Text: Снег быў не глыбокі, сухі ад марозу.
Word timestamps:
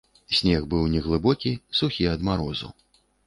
Снег 0.37 0.61
быў 0.71 0.87
не 0.93 1.01
глыбокі, 1.07 1.51
сухі 1.81 2.09
ад 2.13 2.27
марозу. 2.31 2.73